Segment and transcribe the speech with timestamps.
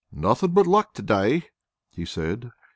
[0.11, 1.49] "Nothing but luck to day,"
[1.91, 2.49] he said.